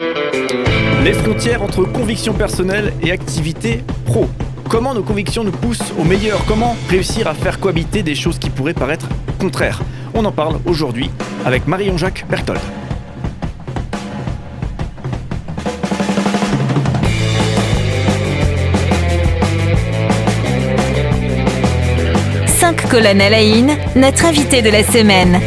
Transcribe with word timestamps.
Les 0.00 1.12
frontières 1.12 1.62
entre 1.62 1.84
conviction 1.84 2.32
personnelle 2.32 2.92
et 3.02 3.12
activité 3.12 3.84
pro. 4.04 4.28
Comment 4.68 4.94
nos 4.94 5.02
convictions 5.02 5.44
nous 5.44 5.52
poussent 5.52 5.92
au 5.98 6.04
meilleur? 6.04 6.44
Comment 6.46 6.76
réussir 6.88 7.28
à 7.28 7.34
faire 7.34 7.60
cohabiter 7.60 8.02
des 8.02 8.14
choses 8.14 8.38
qui 8.38 8.50
pourraient 8.50 8.74
paraître 8.74 9.08
contraires? 9.38 9.80
On 10.14 10.24
en 10.24 10.32
parle 10.32 10.58
aujourd'hui 10.66 11.10
avec 11.44 11.66
Marion-Jacques 11.66 12.24
Berthold. 12.28 12.60
À 22.96 23.12
la 23.12 23.14
notre 23.96 24.24
invité 24.24 24.62
de 24.62 24.70
la 24.70 24.84
semaine. 24.84 25.40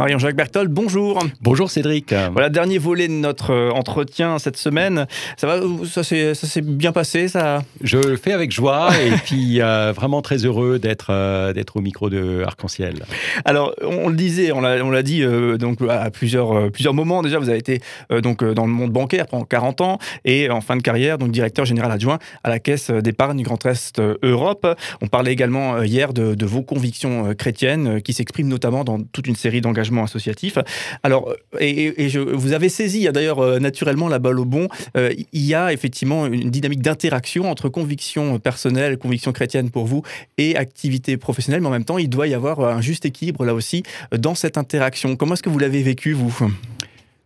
Marion-Jacques 0.00 0.34
Berthold, 0.34 0.70
bonjour. 0.70 1.22
Bonjour 1.42 1.70
Cédric. 1.70 2.14
Voilà, 2.32 2.48
dernier 2.48 2.78
volet 2.78 3.06
de 3.06 3.12
notre 3.12 3.50
euh, 3.50 3.70
entretien 3.70 4.38
cette 4.38 4.56
semaine. 4.56 5.06
Ça 5.36 5.46
va, 5.46 5.60
ça 5.84 6.02
s'est 6.02 6.62
bien 6.62 6.90
passé 6.90 7.28
ça? 7.28 7.62
Je 7.82 7.98
le 7.98 8.16
fais 8.16 8.32
avec 8.32 8.50
joie 8.50 8.92
et 8.98 9.10
puis 9.26 9.60
euh, 9.60 9.92
vraiment 9.94 10.22
très 10.22 10.46
heureux 10.46 10.78
d'être 10.78 11.08
euh, 11.10 11.52
d'être 11.52 11.76
au 11.76 11.82
micro 11.82 12.08
de 12.08 12.42
Arc-en-Ciel. 12.46 13.04
Alors, 13.44 13.74
on 13.82 14.08
le 14.08 14.16
disait, 14.16 14.52
on 14.52 14.62
l'a 14.62 15.02
dit 15.02 15.22
donc 15.58 15.82
à 15.86 16.10
plusieurs, 16.10 16.70
plusieurs 16.70 16.94
moments 16.94 17.20
déjà, 17.20 17.38
vous 17.38 17.50
avez 17.50 17.58
été 17.58 17.82
donc 18.22 18.42
dans 18.42 18.64
le 18.64 18.72
monde 18.72 18.92
bancaire 18.92 19.26
pendant 19.26 19.44
40 19.44 19.82
ans 19.82 19.98
et 20.24 20.48
en 20.48 20.62
fin 20.62 20.78
de 20.78 20.82
carrière, 20.82 21.18
donc 21.18 21.30
directeur 21.30 21.66
général 21.66 21.92
adjoint 21.92 22.18
à 22.42 22.48
la 22.48 22.58
Caisse 22.58 22.90
d'épargne 22.90 23.36
du 23.36 23.44
Grand 23.44 23.66
Est 23.66 24.00
Europe. 24.22 24.66
On 25.02 25.08
parlait 25.08 25.32
également 25.32 25.82
hier 25.82 26.14
de, 26.14 26.34
de 26.34 26.46
vos 26.46 26.62
convictions 26.62 27.34
chrétiennes 27.34 28.00
qui 28.00 28.14
s'expriment 28.14 28.48
notamment 28.48 28.82
dans 28.82 28.98
toute 28.98 29.26
une 29.26 29.36
série 29.36 29.60
d'engagements 29.60 29.89
associatif. 29.98 30.58
Alors, 31.02 31.28
euh, 31.30 31.58
et, 31.60 32.08
je, 32.08 32.20
vous 32.20 32.52
avez 32.52 32.68
saisi 32.68 33.08
d'ailleurs 33.12 33.40
euh, 33.40 33.58
naturellement 33.58 34.08
la 34.08 34.18
balle 34.18 34.38
au 34.38 34.44
bon. 34.44 34.68
Euh, 34.96 35.12
il 35.32 35.44
y 35.44 35.54
a 35.54 35.72
effectivement 35.72 36.26
une 36.26 36.50
dynamique 36.50 36.82
d'interaction 36.82 37.50
entre 37.50 37.68
conviction 37.68 38.38
personnelle, 38.38 38.98
conviction 38.98 39.32
chrétienne 39.32 39.70
pour 39.70 39.86
vous 39.86 40.02
et 40.38 40.56
activité 40.56 41.16
professionnelle, 41.16 41.60
mais 41.60 41.68
en 41.68 41.72
même 41.72 41.84
temps, 41.84 41.98
il 41.98 42.08
doit 42.08 42.26
y 42.26 42.34
avoir 42.34 42.60
un 42.60 42.80
juste 42.80 43.04
équilibre 43.04 43.44
là 43.44 43.54
aussi 43.54 43.82
dans 44.16 44.34
cette 44.34 44.58
interaction. 44.58 45.16
Comment 45.16 45.34
est-ce 45.34 45.42
que 45.42 45.50
vous 45.50 45.58
l'avez 45.58 45.82
vécu, 45.82 46.12
vous? 46.12 46.36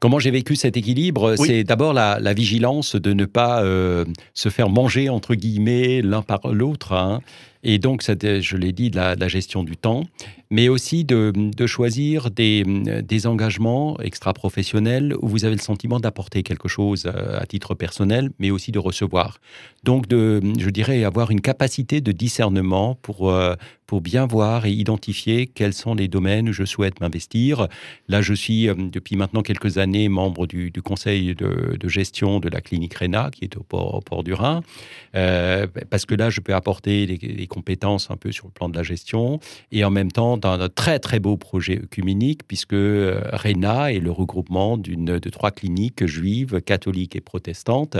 Comment 0.00 0.18
j'ai 0.18 0.30
vécu 0.30 0.56
cet 0.56 0.76
équilibre? 0.76 1.36
C'est 1.36 1.64
d'abord 1.64 1.94
la, 1.94 2.34
vigilance 2.34 2.94
de 2.96 3.12
ne 3.14 3.24
pas 3.24 3.62
se 4.34 4.48
faire 4.50 4.68
manger, 4.68 5.08
entre 5.08 5.34
guillemets, 5.34 6.02
l'un 6.02 6.20
par 6.20 6.48
l'autre. 6.52 6.92
Hein. 6.92 7.20
Et 7.64 7.78
donc, 7.78 8.02
je 8.02 8.56
l'ai 8.56 8.72
dit, 8.72 8.90
de 8.90 8.96
la, 8.96 9.28
gestion 9.28 9.64
du 9.64 9.76
temps 9.76 10.04
mais 10.54 10.68
aussi 10.68 11.04
de, 11.04 11.32
choisir 11.66 12.30
des, 12.30 12.62
des, 12.62 13.26
engagements 13.26 13.98
extra-professionnels 14.00 15.14
où 15.20 15.26
vous 15.26 15.44
avez 15.44 15.56
le 15.56 15.60
sentiment 15.60 15.98
d'apporter 15.98 16.44
quelque 16.44 16.68
chose 16.68 17.06
euh, 17.06 17.40
à 17.40 17.46
titre 17.46 17.74
personnel, 17.74 18.30
mais 18.38 18.52
aussi 18.52 18.70
de 18.70 18.78
recevoir. 18.78 19.38
Donc, 19.82 20.04
je 20.10 20.70
dirais, 20.70 21.02
avoir 21.02 21.32
une 21.32 21.40
capacité 21.40 22.00
de 22.00 22.12
discernement 22.12 22.94
pour, 23.02 23.30
euh, 23.30 23.54
pour 23.86 24.00
bien 24.00 24.26
voir 24.26 24.66
et 24.66 24.70
identifier 24.70 25.46
quels 25.46 25.72
sont 25.72 25.94
les 25.94 26.06
domaines 26.06 26.48
où 26.48 26.52
je 26.52 26.64
souhaite 26.64 27.00
m'investir. 27.00 27.66
Là, 28.08 28.22
je 28.22 28.34
suis 28.34 28.68
euh, 28.68 28.74
depuis 28.76 29.16
maintenant 29.16 29.42
quelques 29.42 29.78
années 29.78 30.08
membre 30.08 30.46
du, 30.46 30.70
conseil 30.84 31.34
de, 31.34 31.88
gestion 31.88 32.38
de 32.38 32.48
la 32.48 32.60
clinique 32.60 32.94
RENA, 32.94 33.30
qui 33.32 33.44
est 33.44 33.56
au 33.56 33.62
port, 33.62 33.94
au 33.94 34.00
port 34.00 34.22
du 34.22 34.34
Rhin, 34.34 34.62
parce 35.90 36.06
que 36.06 36.14
là, 36.14 36.30
je 36.30 36.40
peux 36.40 36.54
apporter 36.54 37.06
des 37.06 37.46
compétences 37.54 38.10
un 38.10 38.16
peu 38.16 38.32
sur 38.32 38.46
le 38.46 38.52
plan 38.52 38.68
de 38.68 38.76
la 38.76 38.82
gestion 38.82 39.38
et 39.70 39.84
en 39.84 39.90
même 39.90 40.10
temps 40.10 40.40
un 40.42 40.68
très 40.68 40.98
très 40.98 41.20
beau 41.20 41.36
projet 41.36 41.78
œcuménique, 41.84 42.40
puisque 42.48 42.74
euh, 42.74 43.20
RENA 43.32 43.92
est 43.92 44.00
le 44.00 44.10
regroupement 44.10 44.76
d'une 44.76 45.18
de 45.18 45.30
trois 45.30 45.52
cliniques 45.52 46.04
juives, 46.04 46.60
catholiques 46.62 47.14
et 47.14 47.20
protestantes. 47.20 47.96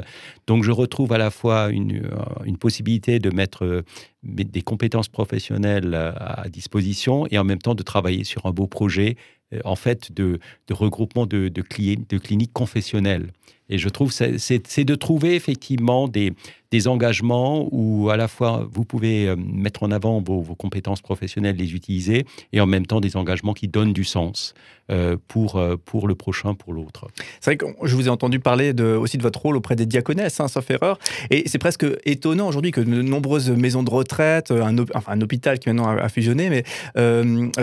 Donc 0.49 0.65
je 0.65 0.73
retrouve 0.73 1.13
à 1.13 1.19
la 1.19 1.31
fois 1.31 1.71
une, 1.71 2.05
euh, 2.05 2.45
une 2.45 2.59
possibilité 2.59 3.21
de 3.21 3.31
mettre 3.31 3.65
euh, 3.65 3.83
des 4.25 4.63
compétences 4.63 5.09
professionnelles 5.09 5.95
à 5.95 6.49
disposition 6.49 7.27
et 7.31 7.39
en 7.39 7.45
même 7.45 7.59
temps 7.59 7.75
de 7.75 7.83
travailler 7.83 8.25
sur 8.25 8.47
un 8.47 8.53
beau 8.53 8.67
projet 8.67 9.17
en 9.65 9.77
fait 9.77 10.11
de, 10.13 10.41
de 10.67 10.75
regroupement 10.75 11.27
de, 11.27 11.49
de 11.49 12.19
cliniques 12.19 12.55
confessionnelles. 12.55 13.29
Et 13.71 13.79
je 13.79 13.89
trouve 13.89 14.13
c'est 14.13 14.85
de 14.85 14.95
trouver 14.95 15.35
effectivement 15.35 16.07
des, 16.09 16.33
des 16.75 16.89
engagements 16.89 17.69
où 17.71 18.11
à 18.11 18.17
la 18.17 18.27
fois 18.27 18.67
vous 18.73 18.85
pouvez 18.85 19.29
euh, 19.29 19.37
mettre 19.37 19.85
en 19.85 19.93
avant 19.93 20.21
vos, 20.21 20.43
compétences 20.57 21.03
professionnelles, 21.03 21.55
les 21.55 21.73
utiliser, 21.73 22.27
et 22.53 22.61
en 22.61 22.67
même 22.67 22.85
temps 22.85 23.01
des 23.01 23.17
engagements 23.17 23.53
qui 23.53 23.69
donnent 23.69 23.93
du 23.93 24.03
sens 24.03 24.55
euh, 24.91 25.17
pour, 25.29 25.55
euh, 25.55 25.77
pour 25.77 26.09
le 26.09 26.17
prochain, 26.17 26.55
pour 26.55 26.73
l'autre. 26.73 27.07
C'est 27.41 27.51
vrai 27.51 27.57
que 27.57 27.67
je 27.85 27.95
vous 27.95 28.09
ai 28.09 28.11
entendu 28.11 28.41
parler 28.41 28.73
de, 28.73 28.97
aussi 28.97 29.19
de 29.19 29.23
votre 29.23 29.41
rôle 29.41 29.57
auprès 29.57 29.77
des 29.77 29.87
diaconesses, 29.87 30.41
hein, 30.41 30.49
sauf 30.49 30.69
erreur, 30.69 30.99
et 31.31 31.45
c'est 31.47 31.59
presque 31.59 31.87
étonnant 32.05 32.49
aujourd'hui 32.49 32.73
que 32.73 32.81
de 32.81 33.03
nombreuses 33.03 33.51
maisons 33.51 33.85
de 33.85 33.91
retraite, 33.91 34.51
un, 34.51 34.77
enfin, 34.95 35.13
un 35.13 35.21
hôpital 35.21 35.61
qui 35.61 35.69
maintenant 35.69 35.89
a, 35.89 36.09
fusionné, 36.09 36.51
mais 36.51 36.65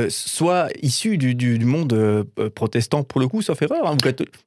soient 0.10 0.70
issus 0.82 1.18
du, 1.18 1.36
du, 1.36 1.66
monde 1.66 2.26
protestant 2.56 3.04
pour 3.04 3.20
le 3.20 3.28
coup, 3.28 3.42
sauf 3.42 3.62
erreur. 3.62 3.88
Hein. 3.88 3.98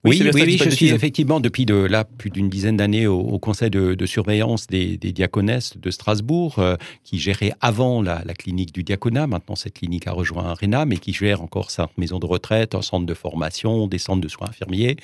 oui, 0.04 0.22
oui, 0.22 0.30
oui, 0.32 0.58
je 0.58 0.70
suis 0.70 0.88
effectivement 0.88 1.40
depuis 1.44 1.66
de, 1.66 1.74
là 1.74 2.04
plus 2.04 2.30
d'une 2.30 2.48
dizaine 2.48 2.78
d'années 2.78 3.06
au, 3.06 3.38
conseil 3.38 3.68
de, 3.70 4.06
surveillance 4.06 4.66
des, 4.66 4.96
diaconesses 4.96 5.76
de 5.76 5.90
Strasbourg, 5.90 6.58
euh, 6.58 6.76
qui 7.04 7.18
gérait 7.18 7.52
avant 7.60 8.02
la, 8.02 8.22
clinique 8.34 8.74
du 8.74 8.82
diaconat. 8.82 9.26
Maintenant, 9.26 9.54
cette 9.54 9.74
clinique 9.74 10.06
a 10.06 10.12
rejoint 10.12 10.54
RENA, 10.54 10.86
mais 10.86 10.96
qui 10.96 11.12
gère 11.12 11.42
encore 11.42 11.70
sa 11.70 11.88
maison 11.98 12.18
de 12.18 12.26
retraite, 12.26 12.74
un 12.74 12.82
centre 12.82 13.06
de 13.06 13.14
formation, 13.14 13.86
des 13.86 13.98
centres 13.98 14.22
de 14.22 14.28
soins 14.28 14.48
infirmiers. 14.48 14.96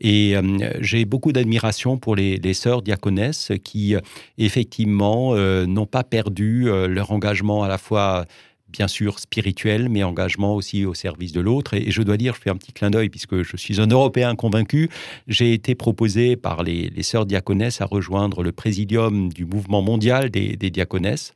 Et 0.00 0.36
euh, 0.36 0.42
j'ai 0.80 1.04
beaucoup 1.04 1.32
d'admiration 1.32 1.96
pour 1.96 2.16
les, 2.16 2.54
sœurs 2.54 2.82
diaconesses 2.82 3.52
qui, 3.62 3.94
euh, 3.94 4.00
effectivement, 4.36 5.34
n'ont 5.66 5.86
pas 5.86 6.02
perdu 6.02 6.64
leur 6.88 7.12
engagement 7.12 7.62
à 7.62 7.68
la 7.68 7.78
fois 7.78 8.26
bien 8.74 8.88
sûr 8.88 9.20
spirituel, 9.20 9.88
mais 9.88 10.02
engagement 10.02 10.56
aussi 10.56 10.84
au 10.84 10.94
service 10.94 11.32
de 11.32 11.40
l'autre. 11.40 11.74
Et, 11.74 11.92
je 11.92 12.02
dois 12.02 12.16
dire, 12.16 12.34
je 12.34 12.40
fais 12.40 12.50
un 12.50 12.56
petit 12.56 12.72
clin 12.72 12.90
d'œil, 12.90 13.08
puisque 13.08 13.42
je 13.42 13.56
suis 13.56 13.80
un 13.80 13.86
Européen 13.86 14.34
convaincu, 14.34 14.90
j'ai 15.28 15.52
été 15.52 15.76
proposé 15.76 16.34
par 16.36 16.64
les, 16.64 16.90
sœurs 17.02 17.24
diaconesses 17.24 17.80
à 17.80 17.86
rejoindre 17.86 18.42
le 18.42 18.50
présidium 18.50 19.32
du 19.32 19.44
mouvement 19.44 19.80
mondial 19.80 20.28
des, 20.30 20.56
diaconesses. 20.56 21.34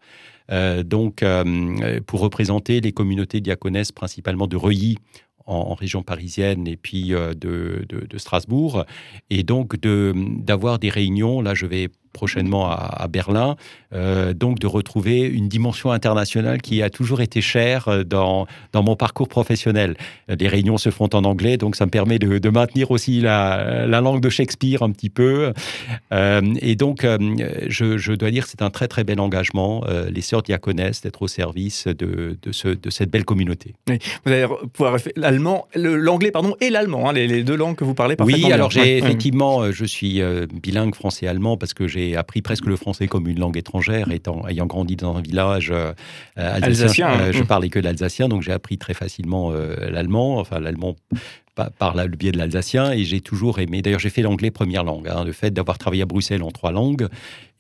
Euh, 0.51 0.83
donc, 0.83 1.23
euh, 1.23 2.01
pour 2.07 2.21
représenter 2.21 2.81
les 2.81 2.93
communautés 2.93 3.41
diaconesses, 3.41 3.93
principalement 3.93 4.49
de 4.49 4.57
Reuilly, 4.57 4.97
en, 5.49 5.75
région 5.75 6.03
parisienne 6.03 6.69
et 6.69 6.77
puis 6.77 7.15
euh, 7.15 7.35
de, 7.35 7.87
de, 7.89 8.19
Strasbourg. 8.19 8.85
Et 9.31 9.43
donc 9.43 9.77
d'avoir 9.81 10.79
des 10.79 10.91
réunions, 10.91 11.41
là 11.41 11.55
je 11.55 11.67
vais 11.67 11.89
prochainement 12.19 12.69
à, 12.69 13.07
Berlin, 13.09 13.55
euh, 13.95 14.35
donc 14.35 14.59
de 14.59 14.67
retrouver 14.67 15.21
une 15.21 15.49
dimension 15.49 15.93
internationale 15.93 16.61
qui 16.61 16.83
a 16.83 16.91
toujours 16.91 17.21
été 17.21 17.41
chère 17.41 17.87
euh, 17.87 18.03
dans, 18.03 18.49
dans 18.73 18.83
mon 18.83 18.97
parcours 18.97 19.29
professionnel. 19.29 19.97
Les 20.29 20.49
réunions 20.49 20.79
se 20.79 20.91
font 20.91 21.09
en 21.15 21.23
anglais, 21.23 21.57
donc 21.59 21.77
ça 21.77 21.87
me 21.87 21.91
permet 21.91 22.19
de, 22.19 22.51
maintenir 22.51 22.91
aussi 22.91 23.21
la, 23.21 23.87
la, 23.87 24.01
langue 24.01 24.21
de 24.21 24.31
Shakespeare 24.31 24.83
un 24.83 24.91
petit 24.91 25.11
peu. 25.11 25.53
Euh, 26.13 26.55
et 26.61 26.75
donc, 26.75 27.07
je, 27.69 27.99
je, 27.99 28.13
dois 28.15 28.31
dire 28.33 28.45
que 28.45 28.51
c'est 28.51 28.63
un 28.63 28.71
très 28.71 28.89
très 28.89 29.05
bel 29.05 29.21
engagement, 29.21 29.85
les 30.11 30.23
sœurs 30.23 30.43
diaconesses, 30.43 31.03
d'être 31.03 31.23
au 31.23 31.29
service 31.29 31.87
de, 31.87 32.37
de, 32.43 32.53
ce, 32.53 32.69
de, 32.69 32.91
cette 32.91 33.11
belle 33.11 33.25
communauté. 33.25 33.75
Vous 33.87 34.33
allez 34.33 34.47
pouvoir 34.73 34.97
l'allemand, 35.15 35.69
l'anglais 35.77 36.33
pardon, 36.33 36.57
et 36.61 36.71
l'allemand, 36.71 37.09
hein, 37.09 37.13
les, 37.13 37.45
deux 37.45 37.57
langues 37.57 37.77
que 37.77 37.85
vous 37.85 37.95
parlez 37.95 38.17
parfaitement. 38.17 38.49
Oui, 38.49 38.53
alors 38.53 38.71
j'ai 38.71 38.99
effectivement, 38.99 39.71
je 39.71 39.85
suis 39.85 40.21
bilingue 40.63 40.95
français-allemand 40.95 41.57
parce 41.57 41.75
que 41.75 41.87
j'ai 41.87 42.08
appris 42.17 42.43
presque 42.43 42.67
le 42.67 42.77
français 42.77 43.07
comme 43.07 43.29
une 43.29 43.39
langue 43.39 43.57
étrangère, 43.57 44.11
étant, 44.11 44.47
ayant 44.49 44.67
grandi 44.67 44.97
dans 44.97 45.17
un 45.17 45.21
village 45.21 45.71
euh, 45.71 45.93
alsacien. 46.37 47.11
Euh, 47.21 47.33
je 47.33 47.43
parlais 47.43 47.69
que 47.69 47.79
l'alsacien, 47.79 48.29
donc 48.29 48.43
j'ai 48.43 48.53
appris 48.53 48.79
très 48.79 48.95
facilement 48.95 49.51
euh, 49.53 49.91
l'allemand, 49.91 50.39
enfin 50.39 50.61
l'allemand 50.61 50.97
par 51.79 51.97
le 51.97 52.17
biais 52.17 52.31
de 52.31 52.39
l'alsacien 52.39 52.93
et 52.93 53.03
j'ai 53.05 53.21
toujours 53.21 53.59
aimé. 53.59 53.83
D'ailleurs, 53.83 53.99
j'ai 53.99 54.11
fait 54.11 54.23
l'anglais 54.23 54.51
première 54.51 54.85
langue. 54.85 55.09
Hein, 55.09 55.25
le 55.25 55.33
fait 55.33 55.51
d'avoir 55.51 55.79
travaillé 55.79 56.03
à 56.03 56.07
Bruxelles 56.07 56.43
en 56.43 56.51
trois 56.51 56.71
langues, 56.71 57.09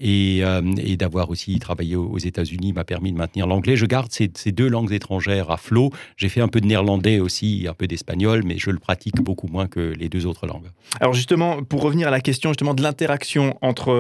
euh, 0.01 0.63
et, 0.79 0.97
d'avoir 0.97 1.31
aussi 1.31 1.59
travaillé 1.59 1.97
aux 1.97 2.19
États-Unis 2.19 2.73
m'a 2.73 2.85
permis 2.85 3.13
de 3.13 3.19
maintenir 3.19 3.47
l'anglais. 3.47 3.77
Je 3.77 3.87
garde 3.87 4.11
ces, 4.13 4.29
deux 4.53 4.69
langues 4.69 4.93
étrangères 4.93 5.51
à 5.51 5.57
flot. 5.57 5.91
J'ai 6.17 6.29
fait 6.29 6.41
un 6.41 6.49
peu 6.49 6.61
de 6.61 6.67
néerlandais 6.67 7.19
aussi, 7.19 7.67
un 7.69 7.75
peu 7.75 7.87
d'espagnol, 7.87 8.43
mais 8.45 8.59
je 8.59 8.71
le 8.71 8.79
pratique 8.79 9.17
beaucoup 9.17 9.49
moins 9.49 9.67
que 9.67 9.81
les 9.81 10.09
deux 10.09 10.27
autres 10.27 10.47
langues. 10.47 10.69
Alors 11.01 11.15
justement, 11.15 11.63
pour 11.63 11.83
revenir 11.83 12.09
à 12.09 12.11
la 12.11 12.21
question 12.21 12.51
justement 12.51 12.75
de 12.75 12.83
l'interaction 12.83 13.59
entre 13.61 13.91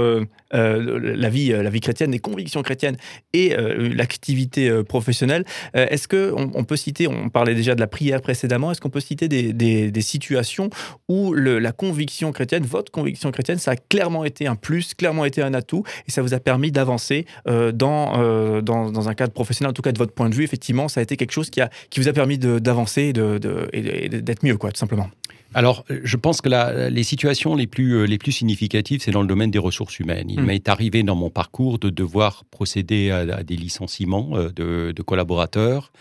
euh, 0.54 1.14
la 1.16 1.28
vie, 1.30 1.52
euh, 1.52 1.62
la 1.62 1.70
vie 1.70 1.80
chrétienne, 1.80 2.12
les 2.12 2.20
convictions 2.20 2.62
chrétiennes 2.62 2.96
et 3.32 3.54
l'activité 3.56 4.82
professionnelle, 4.84 5.44
est-ce 5.74 6.08
que 6.08 6.32
on, 6.34 6.64
peut 6.64 6.76
citer, 6.76 7.08
on 7.08 7.28
parlait 7.28 7.54
déjà 7.54 7.74
de 7.74 7.80
la 7.80 7.86
prière 7.86 8.20
précédemment, 8.20 8.70
est-ce 8.70 8.80
qu'on 8.80 8.90
peut 8.90 9.00
citer 9.00 9.28
des, 9.28 10.00
situations 10.00 10.70
où 11.08 11.34
la 11.34 11.72
conviction 11.72 12.32
chrétienne, 12.32 12.64
votre 12.64 12.92
conviction 12.92 13.30
chrétienne, 13.30 13.58
ça 13.58 13.72
a 13.72 13.76
clairement 13.76 14.24
été 14.24 14.46
un 14.46 14.54
plus, 14.54 14.94
clairement 14.94 15.24
été 15.24 15.42
un 15.42 15.54
atout 15.54 15.84
et 16.06 16.10
ça 16.10 16.22
vous 16.22 16.34
a 16.34 16.40
permis 16.40 16.72
d'avancer 16.72 17.26
euh, 17.46 17.72
dans, 17.72 18.62
dans, 18.62 18.90
dans, 18.90 19.08
un 19.08 19.14
cadre 19.14 19.32
professionnel, 19.32 19.70
en 19.70 19.72
tout 19.72 19.82
cas 19.82 19.92
de 19.92 19.98
votre 19.98 20.12
point 20.12 20.28
de 20.28 20.34
vue. 20.34 20.44
Effectivement, 20.44 20.88
ça 20.88 21.00
a 21.00 21.02
été 21.02 21.16
quelque 21.16 21.32
chose 21.32 21.50
qui, 21.50 21.60
a, 21.60 21.70
qui 21.90 22.00
vous 22.00 22.08
a 22.08 22.12
permis 22.12 22.38
d'avancer 22.38 23.12
et 23.72 24.08
d'être 24.08 24.44
mieux, 24.44 24.56
quoi, 24.56 24.70
tout 24.72 24.78
simplement. 24.78 25.08
alors, 25.54 25.84
je 25.88 26.16
pense 26.16 26.40
que 26.40 26.88
les 26.88 27.02
situations 27.02 27.54
les 27.54 27.66
plus, 27.66 27.92
euh, 27.92 28.04
les 28.04 28.18
plus 28.18 28.32
significatives, 28.32 29.00
c'est 29.02 29.10
dans 29.10 29.22
le 29.22 29.28
domaine 29.28 29.50
des 29.50 29.58
ressources 29.58 29.98
humaines. 29.98 30.28
Il 30.28 30.40
hmm. 30.40 30.46
m'est 30.46 30.68
arrivé 30.68 31.02
dans 31.02 31.16
mon 31.16 31.30
parcours 31.30 31.78
de 31.78 31.90
devoir 31.90 32.44
procéder 32.50 33.10
à, 33.10 33.42
des 33.42 33.56
licenciements 33.56 34.30
euh, 34.34 34.50
de, 34.50 34.92
de, 34.94 35.02
collaborateurs, 35.02 35.92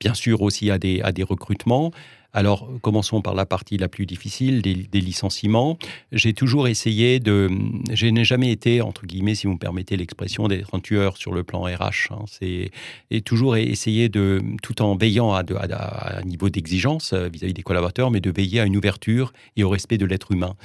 bien 0.00 0.14
sûr 0.14 0.42
aussi 0.42 0.70
à 0.70 0.78
des, 0.78 1.00
à 1.02 1.12
des 1.12 1.22
recrutements. 1.22 1.92
Alors, 2.36 2.68
commençons 2.82 3.22
par 3.22 3.34
la 3.34 3.46
partie 3.46 3.78
la 3.78 3.88
plus 3.88 4.04
difficile, 4.04 4.60
des, 4.60 5.00
licenciements. 5.00 5.78
J'ai 6.12 6.34
toujours 6.34 6.68
essayé 6.68 7.18
de... 7.18 7.48
Je 7.90 8.06
n'ai 8.08 8.24
jamais 8.24 8.52
été, 8.52 8.82
entre 8.82 9.06
guillemets, 9.06 9.34
si 9.34 9.46
vous 9.46 9.54
me 9.54 9.58
permettez 9.58 9.96
l'expression, 9.96 10.46
d'être 10.46 10.74
un 10.74 10.80
tueur 10.80 11.16
sur 11.16 11.32
le 11.32 11.44
plan 11.44 11.62
RH. 11.62 12.10
Hein. 12.12 12.26
Et 12.42 13.22
toujours 13.22 13.56
essayer 13.56 14.10
de, 14.10 14.42
tout 14.62 14.82
en 14.82 14.96
veillant 14.96 15.32
à, 15.32 15.44
un 15.48 16.22
niveau 16.24 16.50
d'exigence 16.50 17.14
euh, 17.14 17.30
vis-à-vis 17.32 17.54
des 17.54 17.62
collaborateurs, 17.62 18.10
mais 18.10 18.20
de 18.20 18.30
veiller 18.30 18.60
à 18.60 18.66
une 18.66 18.76
ouverture 18.76 19.32
et 19.56 19.64
au 19.64 19.70
respect 19.70 19.96
de 19.96 20.04
l'être 20.04 20.30
humain. 20.30 20.56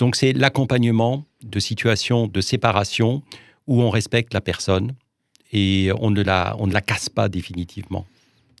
Donc, 0.00 0.16
c'est 0.16 0.32
l'accompagnement 0.32 1.24
de 1.44 1.60
situations 1.60 2.26
de 2.26 2.40
séparation 2.40 3.22
où 3.68 3.82
on 3.82 3.90
respecte 3.90 4.34
la 4.34 4.40
personne 4.40 4.94
et 5.52 5.92
on 6.00 6.10
ne 6.10 6.22
la, 6.24 6.56
on 6.58 6.66
ne 6.66 6.72
la 6.72 6.80
casse 6.80 7.08
pas 7.08 7.28
définitivement. 7.28 8.04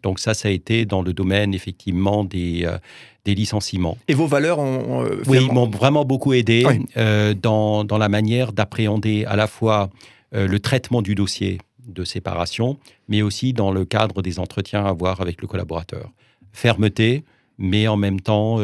Donc 0.02 0.18
ça, 0.18 0.34
ça 0.34 0.48
a 0.48 0.50
été 0.50 0.84
dans 0.84 1.02
le 1.02 1.12
domaine 1.12 1.54
effectivement 1.54 2.24
des, 2.24 2.64
euh, 2.64 2.78
des 3.24 3.34
licenciements. 3.34 3.98
Et 4.08 4.14
vos 4.14 4.26
valeurs 4.26 4.58
ont... 4.58 5.04
Euh, 5.04 5.22
oui, 5.26 5.48
m'ont 5.50 5.68
vraiment 5.68 6.04
beaucoup 6.04 6.32
aidé 6.32 6.66
euh, 6.96 7.34
dans, 7.34 7.84
dans, 7.84 7.98
la 7.98 8.08
manière 8.08 8.52
d'appréhender 8.52 9.24
à 9.26 9.36
la 9.36 9.46
fois 9.46 9.90
le 10.32 10.60
traitement 10.60 11.02
du 11.02 11.16
dossier 11.16 11.58
de 11.84 12.04
séparation, 12.04 12.78
mais 13.08 13.20
aussi 13.20 13.52
dans 13.52 13.72
le 13.72 13.84
cadre 13.84 14.22
des 14.22 14.38
entretiens 14.38 14.84
à 14.84 14.90
avoir 14.90 15.20
avec 15.20 15.42
le 15.42 15.48
collaborateur. 15.48 16.08
Fermeté, 16.52 17.24
mais 17.58 17.88
en 17.88 17.96
même 17.96 18.20
temps 18.20 18.60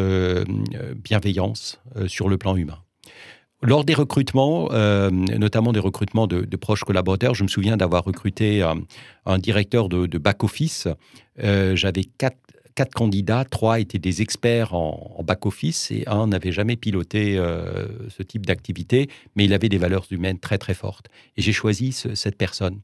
bienveillance 1.03 1.81
sur 2.07 2.29
le 2.29 2.39
plan 2.39 2.55
humain. 2.55 2.79
Lors 3.63 3.85
des 3.85 3.95
recrutements, 3.95 4.69
euh, 4.73 5.11
notamment 5.11 5.73
des 5.73 5.81
recrutements 5.81 6.27
de, 6.27 6.57
proches 6.57 6.85
collaborateurs, 6.85 7.35
je 7.35 7.43
me 7.43 7.49
souviens 7.49 7.77
d'avoir 7.77 8.05
recruté 8.05 8.63
un, 8.63 9.39
directeur 9.39 9.89
de, 9.89 10.19
back-office. 10.19 10.89
Euh, 11.43 11.75
j'avais 11.75 12.05
quatre, 12.05 12.37
candidats, 12.95 13.47
trois 13.47 13.81
étaient 13.81 13.99
des 13.99 14.21
experts 14.21 14.75
en, 14.75 15.23
back-office 15.25 15.91
et 15.91 16.05
un 16.07 16.27
n'avait 16.27 16.53
jamais 16.53 16.77
piloté 16.77 17.39
euh, 17.39 17.87
ce 18.11 18.23
type 18.23 18.45
d'activité, 18.45 19.09
mais 19.35 19.47
il 19.47 19.55
avait 19.55 19.71
des 19.71 19.79
valeurs 19.79 20.07
humaines 20.11 20.39
très 20.39 20.59
très 20.59 20.75
fortes. 20.75 21.09
Et 21.39 21.43
j'ai 21.43 21.53
choisi 21.53 21.93
cette 21.93 22.37
personne. 22.37 22.81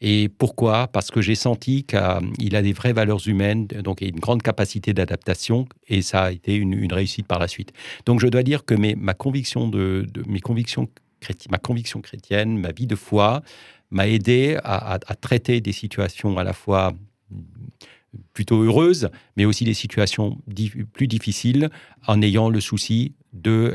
Et 0.00 0.28
pourquoi? 0.28 0.88
Parce 0.88 1.10
que 1.10 1.20
j'ai 1.20 1.34
senti 1.34 1.84
qu'il 1.84 2.56
a 2.56 2.62
des 2.62 2.72
vraies 2.72 2.94
valeurs 2.94 3.26
humaines, 3.28 3.66
donc 3.66 4.00
une 4.00 4.18
grande 4.18 4.42
capacité 4.42 4.94
d'adaptation, 4.94 5.66
et 5.88 6.00
ça 6.00 6.24
a 6.24 6.30
été 6.32 6.54
une, 6.54 6.90
réussite 6.92 7.26
par 7.26 7.38
la 7.38 7.48
suite. 7.48 7.72
Donc 8.06 8.20
je 8.20 8.26
dois 8.26 8.42
dire 8.42 8.64
que 8.64 8.74
mes, 8.74 8.94
ma 8.94 9.12
conviction 9.12 9.70
convictions 10.42 10.88
chrétienne, 12.00 12.58
ma 12.58 12.72
vie 12.72 12.86
de 12.86 12.96
foi, 12.96 13.42
m'a 13.90 14.08
aidé 14.08 14.58
à, 14.64 14.98
traiter 15.20 15.60
des 15.60 15.72
situations 15.72 16.38
à 16.38 16.44
la 16.44 16.54
fois 16.54 16.94
plutôt 18.32 18.62
heureuses, 18.62 19.10
mais 19.36 19.44
aussi 19.44 19.64
des 19.64 19.74
situations 19.74 20.38
plus 20.92 21.06
difficiles, 21.06 21.68
en 22.06 22.22
ayant 22.22 22.48
le 22.48 22.60
souci 22.60 23.14
de 23.32 23.74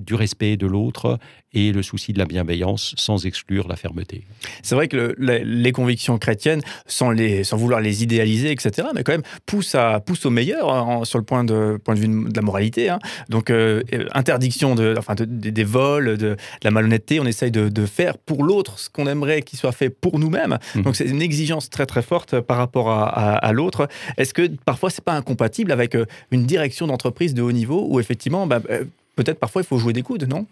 du 0.00 0.14
respect 0.14 0.56
de 0.56 0.66
l'autre 0.66 1.18
et 1.54 1.72
le 1.72 1.82
souci 1.82 2.12
de 2.12 2.18
la 2.18 2.24
bienveillance 2.24 2.94
sans 2.96 3.26
exclure 3.26 3.68
la 3.68 3.76
fermeté. 3.76 4.24
C'est 4.62 4.74
vrai 4.74 4.88
que 4.88 5.14
les 5.18 5.72
convictions 5.72 6.18
chrétiennes, 6.18 6.62
sans, 6.86 7.10
les, 7.10 7.44
sans 7.44 7.56
vouloir 7.56 7.80
les 7.80 8.02
idéaliser, 8.02 8.50
etc., 8.50 8.88
mais 8.94 9.02
quand 9.04 9.12
même 9.12 9.22
poussent, 9.46 9.74
à, 9.74 10.00
poussent 10.00 10.26
au 10.26 10.30
meilleur 10.30 10.72
hein, 10.72 11.04
sur 11.04 11.18
le 11.18 11.24
point 11.24 11.44
de, 11.44 11.78
point 11.82 11.94
de 11.94 12.00
vue 12.00 12.08
de 12.08 12.34
la 12.34 12.42
moralité. 12.42 12.88
Hein. 12.88 12.98
Donc, 13.28 13.50
euh, 13.50 13.82
interdiction 14.14 14.74
de, 14.74 14.94
enfin, 14.98 15.14
des 15.18 15.64
vols, 15.64 16.16
de, 16.16 16.36
la 16.62 16.70
malhonnêteté, 16.70 17.20
on 17.20 17.26
essaye 17.26 17.50
de, 17.50 17.82
faire 17.86 18.16
pour 18.16 18.44
l'autre 18.44 18.78
ce 18.78 18.88
qu'on 18.88 19.06
aimerait 19.06 19.42
qu'il 19.42 19.58
soit 19.58 19.72
fait 19.72 19.90
pour 19.90 20.20
nous-mêmes. 20.20 20.58
Mmh. 20.74 20.82
Donc, 20.82 20.96
c'est 20.96 21.04
une 21.04 21.20
exigence 21.20 21.68
très 21.68 21.84
très 21.84 22.00
forte 22.00 22.40
par 22.40 22.56
rapport 22.56 22.90
à, 22.90 23.52
l'autre. 23.52 23.88
Est-ce 24.16 24.32
que 24.32 24.48
parfois, 24.64 24.88
c'est 24.88 25.04
pas 25.04 25.14
incompatible 25.14 25.72
avec 25.72 25.94
euh, 25.94 26.06
une 26.30 26.46
direction 26.46 26.86
d'entreprise 26.86 27.34
de 27.34 27.42
haut 27.42 27.52
niveau 27.52 27.86
où 27.88 28.00
effectivement, 28.00 28.46
bah, 28.46 28.60
euh, 28.70 28.84
peut-être 29.16 29.38
parfois 29.38 29.62
il 29.62 29.64
faut 29.66 29.78
jouer 29.78 29.92
des 29.92 30.02
coudes, 30.02 30.28
non? 30.28 30.46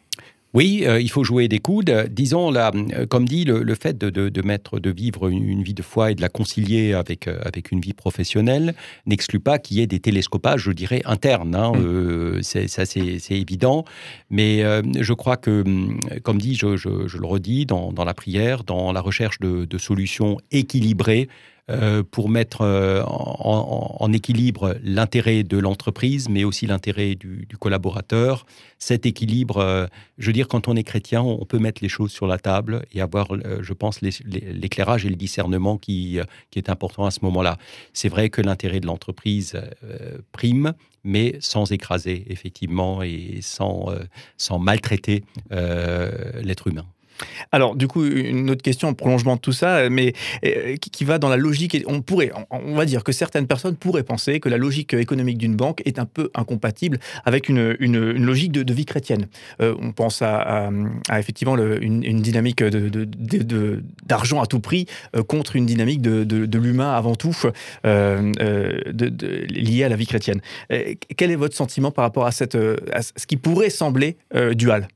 Oui, 0.52 0.82
euh, 0.84 1.00
il 1.00 1.10
faut 1.10 1.22
jouer 1.22 1.46
des 1.46 1.60
coudes. 1.60 2.08
Disons, 2.10 2.50
là, 2.50 2.72
euh, 2.74 3.06
comme 3.06 3.26
dit, 3.26 3.44
le, 3.44 3.74
fait 3.74 3.96
de, 3.96 4.42
mettre, 4.42 4.80
de 4.80 4.90
vivre 4.90 5.28
une, 5.28 5.62
vie 5.62 5.74
de 5.74 5.82
foi 5.82 6.10
et 6.10 6.14
de 6.14 6.20
la 6.20 6.28
concilier 6.28 6.92
avec, 6.92 7.28
euh, 7.28 7.38
avec 7.44 7.70
une 7.70 7.80
vie 7.80 7.92
professionnelle 7.92 8.74
n'exclut 9.06 9.38
pas 9.38 9.58
qu'il 9.58 9.76
y 9.76 9.80
ait 9.80 9.86
des 9.86 10.00
télescopages, 10.00 10.62
je 10.62 10.72
dirais, 10.72 11.02
internes. 11.04 11.54
Hein. 11.54 11.72
Mm. 11.72 12.42
ça, 12.42 12.84
c'est 12.84 13.20
évident. 13.30 13.84
Mais 14.30 14.62
je 15.00 15.12
crois 15.12 15.36
que, 15.36 15.62
hum, 15.62 16.00
comme 16.22 16.38
dit, 16.38 16.54
je, 16.56 16.66
le 16.66 17.26
redis, 17.26 17.66
dans, 17.66 17.92
la 18.04 18.14
prière, 18.14 18.64
dans 18.64 18.92
la 18.92 19.00
recherche 19.00 19.38
de, 19.38 19.64
de 19.64 19.78
solutions 19.78 20.38
équilibrées, 20.50 21.28
euh, 21.28 21.49
pour 22.10 22.28
mettre 22.28 22.62
euh, 22.62 23.02
en, 23.06 24.12
équilibre 24.12 24.76
l'intérêt 24.82 25.44
de 25.44 25.56
l'entreprise, 25.56 26.28
mais 26.28 26.42
aussi 26.42 26.66
l'intérêt 26.66 27.14
du, 27.14 27.46
collaborateur. 27.58 28.44
Cet 28.78 29.06
équilibre, 29.06 29.58
euh, 29.58 29.86
je 30.18 30.26
veux 30.26 30.32
dire, 30.32 30.48
quand 30.48 30.66
on 30.66 30.74
est 30.74 30.82
chrétien, 30.82 31.22
on 31.22 31.44
peut 31.44 31.58
mettre 31.58 31.82
les 31.82 31.88
choses 31.88 32.10
sur 32.10 32.26
la 32.26 32.38
table 32.38 32.82
et 32.92 33.00
avoir, 33.00 33.28
je 33.60 33.72
pense, 33.72 34.00
l'éclairage 34.00 35.06
et 35.06 35.08
le 35.08 35.16
discernement 35.16 35.78
qui, 35.78 36.18
est 36.56 36.68
important 36.68 37.06
à 37.06 37.10
ce 37.10 37.20
moment-là. 37.22 37.56
C'est 37.92 38.08
vrai 38.08 38.30
que 38.30 38.40
l'intérêt 38.40 38.80
de 38.80 38.86
l'entreprise 38.86 39.60
prime, 40.32 40.74
mais 41.04 41.36
sans 41.40 41.70
écraser, 41.72 42.24
effectivement, 42.28 43.02
et 43.02 43.40
sans 43.42 44.58
maltraiter 44.58 45.24
l'être 45.50 46.66
humain. 46.66 46.86
Alors, 47.52 47.76
du 47.76 47.86
coup, 47.86 48.04
une 48.04 48.50
autre 48.50 48.62
question 48.62 48.88
en 48.88 48.94
prolongement 48.94 49.36
de 49.36 49.40
tout 49.40 49.52
ça, 49.52 49.88
mais 49.90 50.12
euh, 50.44 50.76
qui 50.76 51.04
va 51.04 51.18
dans 51.18 51.28
la 51.28 51.36
logique. 51.36 51.76
On 51.86 52.02
pourrait, 52.02 52.32
on 52.50 52.74
va 52.74 52.84
dire 52.84 53.04
que 53.04 53.12
certaines 53.12 53.46
personnes 53.46 53.76
pourraient 53.76 54.02
penser 54.02 54.40
que 54.40 54.48
la 54.48 54.56
logique 54.56 54.94
économique 54.94 55.38
d'une 55.38 55.56
banque 55.56 55.82
est 55.84 55.98
un 55.98 56.06
peu 56.06 56.30
incompatible 56.34 56.98
avec 57.24 57.48
une, 57.48 57.72
logique 57.72 58.52
de, 58.52 58.72
vie 58.72 58.84
chrétienne. 58.84 59.26
Euh, 59.60 59.74
on 59.80 59.92
pense 59.92 60.22
à, 60.22 60.70
effectivement 61.12 61.56
une, 61.56 62.22
dynamique 62.22 62.62
d'argent 62.62 64.36
de, 64.36 64.42
à 64.42 64.46
tout 64.46 64.60
prix 64.60 64.86
euh, 65.16 65.22
contre 65.22 65.56
une 65.56 65.66
dynamique 65.66 66.02
de, 66.02 66.58
l'humain 66.58 66.92
avant 66.92 67.16
tout 67.16 67.36
liée 67.84 69.84
à 69.84 69.88
la 69.88 69.96
vie 69.96 70.06
chrétienne. 70.06 70.40
quel 71.16 71.30
est 71.30 71.36
votre 71.36 71.56
sentiment 71.56 71.90
par 71.90 72.04
rapport 72.04 72.26
à, 72.26 72.32
cette, 72.32 72.56
à 72.92 73.02
ce 73.02 73.26
qui 73.26 73.36
pourrait 73.36 73.70
sembler 73.70 74.16
dual? 74.52 74.88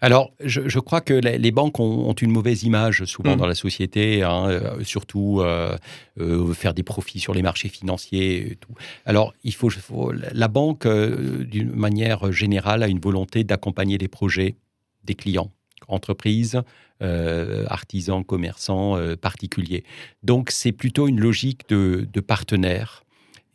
Alors, 0.00 0.32
je, 0.40 0.78
crois 0.80 1.00
que 1.00 1.14
les, 1.14 1.52
banques 1.52 1.78
ont, 1.78 2.12
une 2.14 2.32
mauvaise 2.32 2.64
image 2.64 3.04
souvent 3.04 3.34
mm. 3.34 3.38
dans 3.38 3.46
la 3.46 3.54
société, 3.54 4.22
hein, 4.22 4.48
euh, 4.48 4.82
surtout 4.82 5.40
euh, 5.40 5.76
euh, 6.18 6.52
faire 6.54 6.74
des 6.74 6.82
profits 6.82 7.20
sur 7.20 7.34
les 7.34 7.42
marchés 7.42 7.68
financiers. 7.68 8.52
Et 8.52 8.56
tout. 8.56 8.74
Alors, 9.04 9.34
il 9.44 9.54
faut, 9.54 9.70
la 10.12 10.48
banque, 10.48 10.86
d'une 10.86 11.72
manière 11.72 12.32
générale, 12.32 12.82
a 12.82 12.88
une 12.88 13.00
volonté 13.00 13.44
d'accompagner 13.44 13.98
les 13.98 14.08
projets 14.08 14.56
des 15.04 15.14
clients, 15.14 15.50
entreprises, 15.88 16.60
artisans, 17.00 18.24
commerçants, 18.24 18.96
particuliers. 19.20 19.84
Donc, 20.22 20.50
c'est 20.50 20.72
plutôt 20.72 21.08
une 21.08 21.20
logique 21.20 21.68
de, 21.68 22.08
de 22.12 22.20
partenaire 22.20 23.04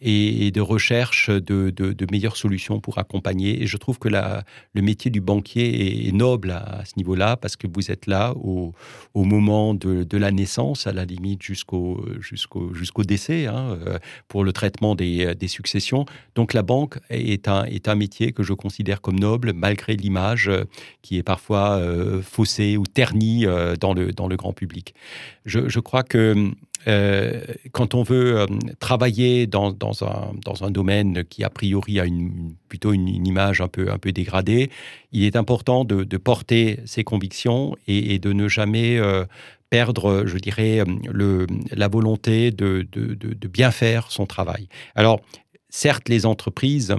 et, 0.02 0.52
de 0.52 0.62
recherche 0.62 1.30
de, 1.30 2.06
meilleures 2.12 2.38
solutions 2.38 2.80
pour 2.80 2.98
accompagner. 3.00 3.62
Et 3.62 3.68
je 3.68 3.78
trouve 3.78 4.00
que 4.00 4.10
le 4.10 4.82
métier 4.82 5.12
du 5.12 5.22
banquier 5.22 6.08
est, 6.08 6.12
noble 6.12 6.52
à, 6.52 6.84
ce 6.86 6.94
niveau-là 6.98 7.38
parce 7.38 7.56
que 7.56 7.68
vous 7.68 7.92
êtes 7.92 8.08
là 8.08 8.34
au, 8.36 8.74
moment 9.16 9.74
de, 9.74 10.18
la 10.18 10.32
naissance, 10.32 10.88
à 10.88 10.94
la 10.94 11.06
limite 11.06 11.44
jusqu'au 11.44 12.06
jusqu'au 12.20 12.74
jusqu'au 12.74 13.04
décès, 13.04 13.46
hein, 13.46 13.78
euh, 13.86 14.00
pour 14.28 14.44
le 14.44 14.54
traitement 14.54 14.96
des, 14.96 15.36
successions. 15.48 16.06
Donc 16.36 16.54
la 16.54 16.62
banque 16.62 17.00
est 17.10 17.48
un, 17.48 17.64
est 17.66 17.88
un 17.88 17.96
métier 17.96 18.34
que 18.34 18.44
je 18.44 18.54
considère 18.54 19.00
comme 19.00 19.18
noble 19.20 19.54
malgré 19.54 19.96
l'image 19.96 20.50
euh, 20.50 20.66
qui 21.02 21.18
est 21.18 21.24
parfois 21.24 21.78
euh, 21.78 22.22
faussée 22.22 22.76
ou 22.78 22.86
ternie 22.86 23.46
dans, 23.80 23.94
le, 23.94 24.12
dans 24.12 24.28
le 24.28 24.36
grand 24.36 24.54
public. 24.54 24.94
Je 25.46 25.80
crois 25.80 26.04
que 26.04 26.52
euh, 26.88 27.42
quand 27.72 27.96
on 27.96 28.04
veut 28.04 28.40
euh, 28.40 28.46
travailler 28.80 29.48
dans, 29.48 29.76
un, 30.02 30.72
domaine 30.72 31.24
qui 31.26 31.44
a 31.44 31.50
priori 31.50 32.00
a 32.00 32.06
une, 32.06 32.54
plutôt 32.70 32.94
une, 32.94 33.08
image 33.26 33.62
un 33.62 33.68
peu, 33.68 34.12
dégradée, 34.12 34.70
il 35.12 35.24
est 35.24 35.36
important 35.36 35.86
de, 35.86 36.18
porter 36.18 36.80
ses 36.86 37.04
convictions 37.04 37.76
et, 37.88 38.20
de 38.20 38.32
ne 38.34 38.48
jamais 38.48 38.98
euh, 38.98 39.26
perdre, 39.70 40.24
je 40.26 40.38
dirais, 40.38 40.84
la 41.72 41.88
volonté 41.88 42.52
de, 42.52 42.88
bien 43.48 43.72
faire 43.72 44.12
son 44.12 44.26
travail. 44.26 44.68
Alors, 44.96 45.20
certes, 45.70 46.10
les 46.10 46.26
entreprises 46.26 46.96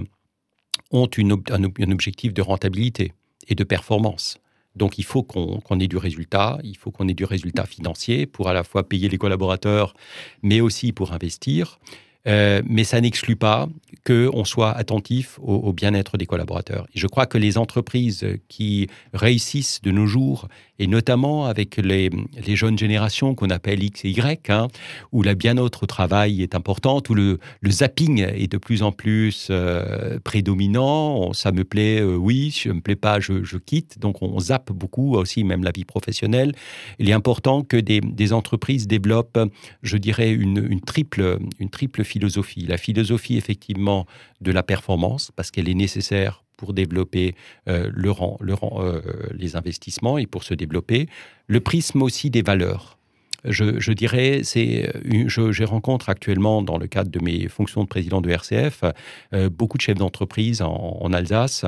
ont 0.91 1.09
un 1.49 1.91
objectif 1.91 2.33
de 2.33 2.41
rentabilité 2.41 3.13
et 3.47 3.55
de 3.55 3.63
performance. 3.63 4.39
Donc 4.79 4.97
il 4.97 5.03
faut 5.03 5.23
qu'on 5.23 5.79
ait 5.79 5.87
du 5.87 5.97
résultat, 5.97 6.57
il 6.63 6.77
faut 6.77 6.89
qu'on 6.89 7.07
ait 7.07 7.13
du 7.13 7.25
résultat 7.25 7.65
financier 7.65 8.25
pour 8.25 8.47
à 8.47 8.53
la 8.53 8.63
fois 8.63 8.87
payer 8.87 9.09
les 9.09 9.19
collaborateurs, 9.19 9.93
mais 10.41 10.61
aussi 10.61 10.91
pour 10.91 11.13
investir. 11.13 11.79
mais 12.25 12.83
ça 12.83 12.99
n'exclut 13.01 13.35
pas 13.35 13.67
qu'on 14.07 14.43
soit 14.53 14.71
attentif 14.83 15.39
au, 15.41 15.73
bien-être 15.73 16.17
des 16.17 16.25
collaborateurs. 16.25 16.85
je 17.01 17.07
crois 17.07 17.27
que 17.31 17.39
les 17.39 17.57
entreprises 17.57 18.25
qui 18.47 18.87
réussissent 19.13 19.81
de 19.81 19.91
nos 19.91 20.07
jours, 20.15 20.47
et 20.79 20.87
notamment 20.87 21.45
avec 21.45 21.77
les, 21.77 22.09
jeunes 22.55 22.77
générations 22.77 23.35
qu'on 23.35 23.49
appelle 23.49 23.83
X 23.83 24.05
et 24.05 24.09
Y, 24.09 24.49
hein, 24.49 24.67
où 25.11 25.21
la 25.21 25.35
bien-être 25.35 25.83
au 25.83 25.85
travail 25.85 26.41
est 26.41 26.55
importante, 26.55 27.09
où 27.09 27.13
le, 27.13 27.39
zapping 27.67 28.19
est 28.21 28.51
de 28.51 28.57
plus 28.57 28.81
en 28.81 28.91
plus 28.91 29.47
euh, 29.51 30.19
prédominant. 30.23 31.33
Ça 31.33 31.51
me 31.51 31.63
plaît, 31.63 32.01
euh, 32.01 32.15
oui, 32.15 32.57
je 32.57 32.71
me 32.71 32.81
plaît 32.81 32.95
pas, 32.95 33.19
je, 33.19 33.57
quitte. 33.57 33.99
Donc 33.99 34.21
on 34.21 34.39
zappe 34.39 34.71
beaucoup 34.71 35.15
aussi, 35.15 35.43
même 35.43 35.63
la 35.63 35.71
vie 35.71 35.85
professionnelle. 35.85 36.53
Il 36.97 37.09
est 37.09 37.13
important 37.13 37.63
que 37.63 37.77
des, 37.77 38.33
entreprises 38.33 38.87
développent, 38.87 39.39
je 39.81 39.97
dirais, 39.97 40.31
une, 40.31 40.79
triple, 40.81 41.39
une 41.59 41.69
triple 41.69 42.03
philosophie. 42.03 42.65
La 42.67 42.77
philosophie, 42.77 43.37
effectivement, 43.37 44.05
de 44.39 44.51
la 44.51 44.63
performance, 44.63 45.31
parce 45.35 45.51
qu'elle 45.51 45.67
est 45.67 45.73
nécessaire 45.73 46.43
pour 46.59 46.73
développer 46.73 47.35
euh, 47.69 47.89
euh, 47.95 49.01
les 49.31 49.55
investissements 49.55 50.17
et 50.17 50.27
pour 50.27 50.43
se 50.43 50.53
développer. 50.53 51.07
Le 51.47 51.61
prisme 51.61 52.01
aussi 52.01 52.29
des 52.29 52.41
valeurs. 52.41 52.97
Je, 53.45 53.93
dirais, 53.93 54.41
c'est, 54.43 54.91
je, 55.05 55.53
je, 55.53 55.63
rencontre 55.63 56.09
actuellement, 56.09 56.61
dans 56.61 56.77
le 56.77 56.87
cadre 56.87 57.09
de 57.09 57.23
mes 57.23 57.47
fonctions 57.47 57.83
de 57.83 57.87
président 57.87 58.19
de 58.19 58.29
RCF, 58.29 58.83
euh, 59.31 59.49
beaucoup 59.49 59.77
de 59.77 59.81
chefs 59.81 59.97
d'entreprise 59.97 60.61
en, 60.61 61.13
Alsace, 61.13 61.63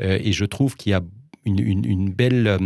et 0.00 0.32
je 0.32 0.44
trouve 0.44 0.74
qu'il 0.74 0.90
y 0.90 0.94
a 0.96 1.02
une, 1.44 2.10
belle, 2.10 2.58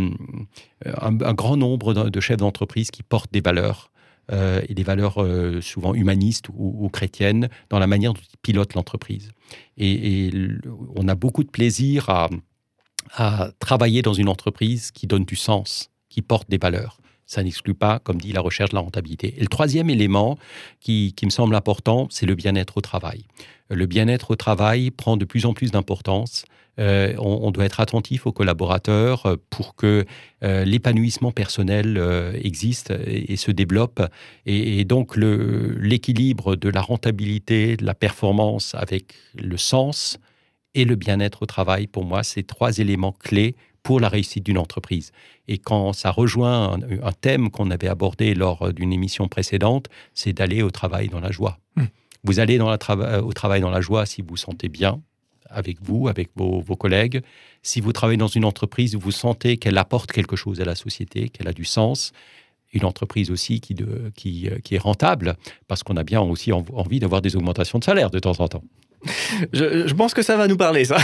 un, 0.83 1.33
grand 1.35 1.57
nombre 1.57 1.93
de 1.93 2.19
chefs 2.19 2.37
d'entreprise 2.37 2.89
qui 2.89 3.03
portent 3.03 3.31
des 3.31 3.41
valeurs 3.41 3.91
euh, 4.31 4.61
et 4.67 4.73
des 4.73 4.83
valeurs 4.83 5.21
euh, 5.21 5.61
souvent 5.61 5.93
humanistes 5.93 6.47
ou, 6.53 6.89
chrétiennes 6.91 7.49
dans 7.69 7.79
la 7.79 7.87
manière 7.87 8.13
dont 8.13 8.21
ils 8.21 8.37
pilotent 8.41 8.73
l'entreprise. 8.73 9.31
Et, 9.77 10.29
on 10.95 11.07
a 11.07 11.15
beaucoup 11.15 11.43
de 11.43 11.49
plaisir 11.49 12.09
à, 12.09 12.29
travailler 13.59 14.01
dans 14.01 14.13
une 14.13 14.27
entreprise 14.27 14.91
qui 14.91 15.07
donne 15.07 15.23
du 15.23 15.37
sens, 15.37 15.91
qui 16.09 16.21
porte 16.21 16.49
des 16.49 16.57
valeurs. 16.57 16.97
Ça 17.25 17.41
n'exclut 17.41 17.73
pas, 17.73 17.99
comme 17.99 18.19
dit, 18.19 18.33
la 18.33 18.41
recherche 18.41 18.71
de 18.71 18.75
la 18.75 18.81
rentabilité. 18.81 19.33
Et 19.37 19.41
le 19.41 19.47
troisième 19.47 19.89
élément 19.89 20.37
qui, 20.81 21.13
qui 21.15 21.25
me 21.25 21.31
semble 21.31 21.55
important, 21.55 22.07
c'est 22.09 22.25
le 22.25 22.35
bien-être 22.35 22.77
au 22.77 22.81
travail. 22.81 23.25
Le 23.69 23.85
bien-être 23.85 24.31
au 24.31 24.35
travail 24.35 24.91
prend 24.91 25.15
de 25.15 25.23
plus 25.23 25.45
en 25.45 25.53
plus 25.53 25.71
d'importance 25.71 26.43
euh, 26.79 27.15
on, 27.17 27.49
doit 27.51 27.65
être 27.65 27.79
attentif 27.79 28.27
aux 28.27 28.31
collaborateurs 28.31 29.25
euh, 29.25 29.35
pour 29.49 29.75
que 29.75 30.05
euh, 30.43 30.63
l'épanouissement 30.63 31.31
personnel 31.31 31.99
existe 32.41 32.93
et, 33.05 33.35
se 33.35 33.51
développe. 33.51 34.01
Et, 34.45 34.85
donc 34.85 35.15
l'équilibre 35.15 36.55
de 36.55 36.69
la 36.69 36.81
rentabilité, 36.81 37.77
de 37.77 37.85
la 37.85 37.95
performance 37.95 38.75
avec 38.75 39.15
le 39.35 39.57
sens 39.57 40.19
et 40.75 40.85
le 40.85 40.95
bien-être 40.95 41.43
au 41.43 41.45
travail, 41.45 41.87
pour 41.87 42.05
moi, 42.05 42.23
c'est 42.23 42.43
trois 42.43 42.77
éléments 42.77 43.11
clés 43.11 43.55
pour 43.81 43.99
la 43.99 44.09
réussite 44.09 44.45
d'une 44.45 44.57
entreprise. 44.57 45.11
Et 45.47 45.57
quand 45.57 45.93
ça 45.93 46.11
rejoint 46.11 46.73
un, 46.73 47.11
thème 47.13 47.49
qu'on 47.49 47.71
avait 47.71 47.87
abordé 47.87 48.35
lors 48.35 48.73
d'une 48.73 48.93
émission 48.93 49.27
précédente, 49.27 49.87
c'est 50.13 50.33
d'aller 50.33 50.61
au 50.61 50.69
travail 50.69 51.07
dans 51.07 51.21
la 51.21 51.31
joie. 51.31 51.59
Mmh. 51.77 51.83
Vous 52.23 52.39
allez 52.39 52.57
dans 52.57 52.71
au 52.71 53.33
travail 53.33 53.61
dans 53.61 53.69
la 53.69 53.81
joie 53.81 54.05
si 54.05 54.21
vous 54.21 54.29
vous 54.31 54.37
sentez 54.37 54.67
bien, 54.67 55.01
avec 55.49 55.81
vous, 55.81 56.07
avec 56.07 56.29
vos, 56.35 56.61
collègues. 56.75 57.21
Si 57.63 57.81
vous 57.81 57.93
travaillez 57.93 58.17
dans 58.17 58.27
une 58.27 58.45
entreprise, 58.45 58.95
vous 58.95 59.11
sentez 59.11 59.57
qu'elle 59.57 59.77
apporte 59.77 60.11
quelque 60.11 60.35
chose 60.35 60.61
à 60.61 60.65
la 60.65 60.75
société, 60.75 61.29
qu'elle 61.29 61.47
a 61.47 61.53
du 61.53 61.65
sens. 61.65 62.11
Une 62.73 62.85
entreprise 62.85 63.31
aussi 63.31 63.61
qui, 63.61 63.75
qui, 64.15 64.49
qui 64.63 64.75
est 64.75 64.79
rentable, 64.79 65.37
parce 65.67 65.83
qu'on 65.83 65.95
a 65.95 66.03
bien 66.03 66.21
aussi 66.21 66.51
envie 66.51 66.99
d'avoir 66.99 67.21
des 67.21 67.35
augmentations 67.35 67.79
de 67.79 67.83
salaire 67.83 68.09
de 68.09 68.19
temps 68.19 68.39
en 68.39 68.47
temps. 68.47 68.63
Je, 69.53 69.93
pense 69.93 70.13
que 70.13 70.21
ça 70.21 70.37
va 70.37 70.47
nous 70.47 70.57
parler, 70.57 70.85
ça. 70.85 70.97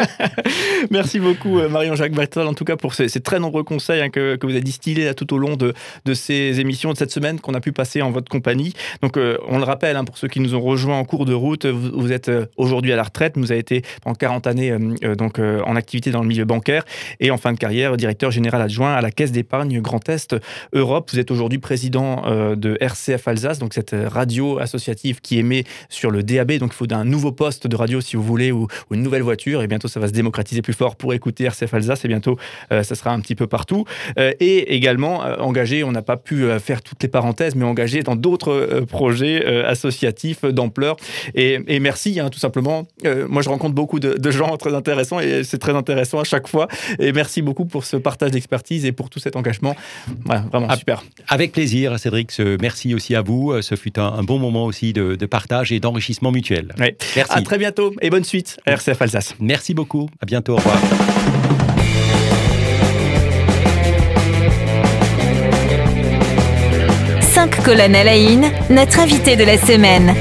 Merci 0.90 1.20
beaucoup, 1.20 1.58
euh, 1.58 1.68
Marion-Jacques 1.68 2.12
Battal, 2.12 2.46
en 2.46 2.54
tout 2.54 2.64
cas, 2.64 2.76
pour 2.76 2.94
ces, 2.94 3.08
très 3.20 3.38
nombreux 3.38 3.62
conseils 3.62 4.00
hein, 4.00 4.10
que, 4.10 4.38
vous 4.42 4.50
avez 4.50 4.60
distillés 4.60 5.14
tout 5.14 5.32
au 5.34 5.38
long 5.38 5.56
de, 5.56 5.74
ces 6.14 6.60
émissions 6.60 6.92
de 6.92 6.98
cette 6.98 7.10
semaine 7.10 7.40
qu'on 7.40 7.54
a 7.54 7.60
pu 7.60 7.72
passer 7.72 8.02
en 8.02 8.10
votre 8.10 8.28
compagnie. 8.28 8.74
Donc, 9.02 9.16
euh, 9.16 9.38
on 9.48 9.58
le 9.58 9.64
rappelle, 9.64 9.96
hein, 9.96 10.04
pour 10.04 10.18
ceux 10.18 10.28
qui 10.28 10.40
nous 10.40 10.54
ont 10.54 10.60
rejoints 10.60 10.98
en 10.98 11.04
cours 11.04 11.26
de 11.26 11.34
route, 11.34 11.66
vous, 11.66 12.12
êtes 12.12 12.28
euh, 12.28 12.46
aujourd'hui 12.56 12.92
à 12.92 12.96
la 12.96 13.02
retraite. 13.02 13.34
Vous 13.36 13.52
avez 13.52 13.60
été 13.60 13.82
pendant 14.02 14.14
40 14.14 14.46
années 14.46 14.76
donc, 15.16 15.38
en 15.38 15.76
activité 15.76 16.10
dans 16.10 16.22
le 16.22 16.28
milieu 16.28 16.44
bancaire 16.44 16.84
et 17.20 17.30
en 17.30 17.36
fin 17.36 17.52
de 17.52 17.58
carrière, 17.58 17.96
directeur 17.96 18.30
général 18.30 18.62
adjoint 18.62 18.94
à 18.94 19.00
la 19.00 19.10
Caisse 19.10 19.32
d'épargne 19.32 19.80
Grand 19.80 20.08
Est 20.08 20.36
Europe. 20.72 21.10
Vous 21.12 21.18
êtes 21.18 21.30
aujourd'hui 21.30 21.58
président 21.58 22.22
de 22.54 22.76
RCF 22.80 23.26
Alsace, 23.28 23.58
donc 23.58 23.74
cette 23.74 23.94
radio 23.94 24.58
associative 24.58 25.20
qui 25.20 25.38
émet 25.38 25.64
sur 25.88 26.10
le 26.10 26.22
DAB. 26.22 26.52
Donc, 26.52 26.70
il 26.72 26.76
faut 26.76 26.86
d'un 26.86 27.04
nouveau 27.04 27.19
poste 27.28 27.66
de 27.66 27.76
radio 27.76 28.00
si 28.00 28.16
vous 28.16 28.22
voulez 28.22 28.52
ou, 28.52 28.66
une 28.90 29.02
nouvelle 29.02 29.22
voiture 29.22 29.62
et 29.62 29.66
bientôt 29.66 29.88
ça 29.88 30.00
va 30.00 30.08
se 30.08 30.12
démocratiser 30.12 30.62
plus 30.62 30.72
fort 30.72 30.96
pour 30.96 31.14
écouter 31.14 31.44
RCF 31.44 31.74
Alsace 31.74 32.04
et 32.04 32.08
bientôt 32.08 32.38
euh, 32.72 32.82
ça 32.82 32.94
sera 32.94 33.12
un 33.12 33.20
petit 33.20 33.34
peu 33.34 33.46
partout. 33.46 33.84
Euh, 34.18 34.32
et 34.40 34.74
également 34.74 35.24
euh, 35.24 35.36
engagé 35.36 35.84
on 35.84 35.92
n'a 35.92 36.02
pas 36.02 36.16
pu 36.16 36.46
faire 36.58 36.82
toutes 36.82 37.02
les 37.02 37.08
parenthèses 37.08 37.54
mais 37.54 37.64
engagé 37.64 38.02
dans 38.02 38.16
d'autres 38.16 38.84
projets 38.88 39.44
associatifs 39.64 40.44
d'ampleur. 40.44 40.96
Et, 41.34 41.80
merci 41.80 42.20
hein, 42.20 42.28
tout 42.30 42.38
simplement. 42.38 42.86
Moi 43.28 43.42
je 43.42 43.48
rencontre 43.48 43.74
beaucoup 43.74 44.00
de, 44.00 44.30
gens 44.30 44.56
très 44.56 44.74
intéressants 44.74 45.20
et 45.20 45.44
c'est 45.44 45.58
très 45.58 45.74
intéressant 45.74 46.20
à 46.20 46.24
chaque 46.24 46.48
fois. 46.48 46.68
Et 46.98 47.12
merci 47.12 47.42
beaucoup 47.42 47.64
pour 47.64 47.84
ce 47.84 47.96
partage 47.96 48.30
d'expertise 48.30 48.84
et 48.84 48.92
pour 48.92 49.10
tout 49.10 49.18
cet 49.18 49.36
engagement. 49.36 49.74
Vraiment 50.24 50.74
super. 50.76 51.02
avec 51.28 51.52
plaisir 51.52 51.98
Cédric. 51.98 52.38
Merci 52.60 52.94
aussi 52.94 53.14
à 53.14 53.22
vous. 53.22 53.60
Ce 53.60 53.74
fut 53.74 53.98
un, 53.98 54.22
bon 54.22 54.38
moment 54.38 54.64
aussi 54.64 54.92
de, 54.92 55.26
partage 55.26 55.72
et 55.72 55.80
d'enrichissement 55.80 56.32
mutuel 56.32 56.74
Merci. 57.16 57.38
À 57.38 57.42
très 57.42 57.58
bientôt 57.58 57.92
et 58.00 58.10
bonne 58.10 58.24
suite 58.24 58.58
à 58.66 58.72
RCF 58.72 59.02
Alsace. 59.02 59.34
Merci 59.40 59.74
beaucoup. 59.74 60.08
À 60.20 60.26
bientôt. 60.26 60.54
Au 60.54 60.56
revoir. 60.56 60.78
Cinq 67.20 67.62
colonnes 67.62 67.94
à 67.94 68.04
la 68.04 68.16
notre 68.70 69.00
invité 69.00 69.36
de 69.36 69.44
la 69.44 69.56
semaine. 69.56 70.14